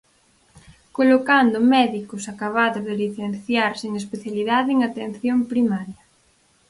Colocando 0.97 1.67
médicos 1.75 2.23
acabados 2.33 2.85
de 2.87 2.93
licenciar 3.03 3.71
sen 3.81 3.91
especialidade 4.03 4.69
en 4.75 4.79
atención 4.89 5.37
primaria. 5.51 6.01